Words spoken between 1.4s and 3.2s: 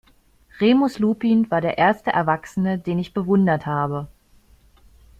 war der erste Erwachsene, den ich